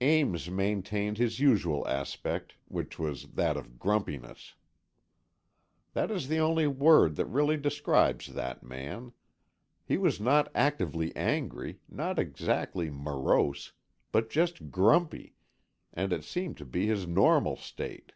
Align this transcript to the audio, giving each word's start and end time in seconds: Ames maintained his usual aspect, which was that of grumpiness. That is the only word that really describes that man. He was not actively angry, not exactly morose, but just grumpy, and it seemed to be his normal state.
Ames 0.00 0.48
maintained 0.48 1.18
his 1.18 1.40
usual 1.40 1.86
aspect, 1.86 2.54
which 2.68 2.98
was 2.98 3.32
that 3.32 3.54
of 3.54 3.78
grumpiness. 3.78 4.54
That 5.92 6.10
is 6.10 6.28
the 6.28 6.38
only 6.38 6.66
word 6.66 7.16
that 7.16 7.26
really 7.26 7.58
describes 7.58 8.32
that 8.32 8.62
man. 8.62 9.12
He 9.84 9.98
was 9.98 10.22
not 10.22 10.50
actively 10.54 11.14
angry, 11.14 11.80
not 11.86 12.18
exactly 12.18 12.88
morose, 12.88 13.72
but 14.10 14.30
just 14.30 14.70
grumpy, 14.70 15.34
and 15.92 16.14
it 16.14 16.24
seemed 16.24 16.56
to 16.56 16.64
be 16.64 16.86
his 16.86 17.06
normal 17.06 17.56
state. 17.56 18.14